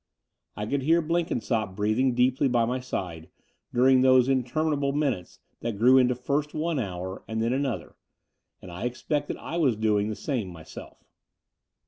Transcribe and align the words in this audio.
I 0.57 0.65
could 0.65 0.81
hear 0.81 0.99
Blenkinsopp 0.99 1.75
breathing 1.75 2.15
deeply 2.15 2.47
by 2.47 2.65
my 2.65 2.79
side 2.79 3.29
during 3.71 4.01
these 4.01 4.27
interminable 4.27 4.93
minutes 4.93 5.39
that 5.59 5.77
grew 5.77 5.99
into 5.99 6.15
first 6.15 6.55
one 6.55 6.79
hour 6.79 7.23
and 7.27 7.39
then 7.39 7.53
another: 7.53 7.95
and 8.63 8.71
I 8.71 8.85
expect 8.85 9.27
that 9.27 9.37
I 9.37 9.57
was 9.57 9.75
doing 9.75 10.09
the 10.09 10.15
same 10.15 10.47
myself. 10.47 11.03